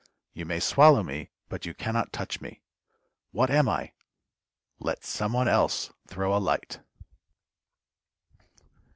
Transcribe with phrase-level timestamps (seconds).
[0.33, 2.63] You may swallow me, but you can not touch me.
[3.29, 3.91] What am I?
[4.79, 6.79] Let some one else throw a light.